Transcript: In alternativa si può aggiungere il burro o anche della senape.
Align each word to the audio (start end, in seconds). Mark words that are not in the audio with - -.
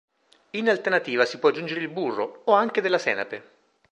In 0.53 0.67
alternativa 0.67 1.25
si 1.25 1.37
può 1.37 1.49
aggiungere 1.49 1.79
il 1.81 1.87
burro 1.87 2.41
o 2.45 2.53
anche 2.53 2.81
della 2.81 2.97
senape. 2.97 3.43